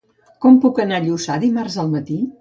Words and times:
Com 0.45 0.57
puc 0.63 0.81
anar 0.85 0.97
a 1.01 1.05
Lluçà 1.05 1.37
dimarts 1.45 1.79
al 1.85 1.97
matí? 1.97 2.23